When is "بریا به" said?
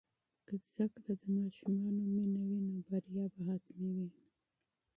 2.87-3.39